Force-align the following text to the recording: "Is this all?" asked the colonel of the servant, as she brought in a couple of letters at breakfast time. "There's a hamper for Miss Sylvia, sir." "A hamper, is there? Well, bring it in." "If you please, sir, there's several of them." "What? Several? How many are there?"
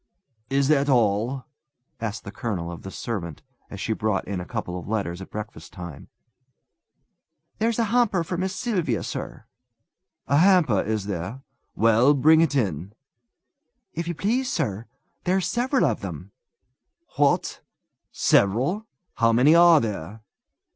"Is 0.49 0.67
this 0.69 0.89
all?" 0.89 1.45
asked 1.99 2.23
the 2.23 2.31
colonel 2.31 2.71
of 2.71 2.81
the 2.81 2.89
servant, 2.89 3.43
as 3.69 3.79
she 3.79 3.93
brought 3.93 4.27
in 4.27 4.39
a 4.41 4.45
couple 4.45 4.79
of 4.79 4.87
letters 4.87 5.21
at 5.21 5.29
breakfast 5.29 5.73
time. 5.73 6.07
"There's 7.59 7.77
a 7.77 7.83
hamper 7.83 8.23
for 8.23 8.35
Miss 8.35 8.55
Sylvia, 8.55 9.03
sir." 9.03 9.45
"A 10.25 10.37
hamper, 10.37 10.81
is 10.81 11.05
there? 11.05 11.43
Well, 11.75 12.15
bring 12.15 12.41
it 12.41 12.55
in." 12.55 12.93
"If 13.93 14.07
you 14.07 14.15
please, 14.15 14.51
sir, 14.51 14.87
there's 15.25 15.45
several 15.45 15.85
of 15.85 16.01
them." 16.01 16.31
"What? 17.17 17.61
Several? 18.11 18.87
How 19.17 19.31
many 19.31 19.53
are 19.53 19.79
there?" 19.79 20.21